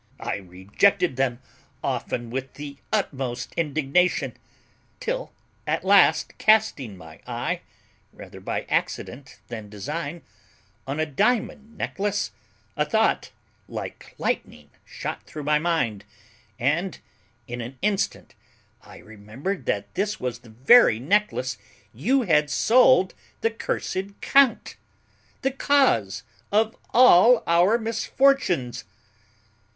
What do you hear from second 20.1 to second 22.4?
was the very necklace you